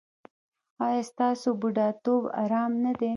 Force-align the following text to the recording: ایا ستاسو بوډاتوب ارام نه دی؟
ایا 0.85 1.01
ستاسو 1.09 1.49
بوډاتوب 1.59 2.23
ارام 2.43 2.71
نه 2.83 2.91
دی؟ 2.99 3.09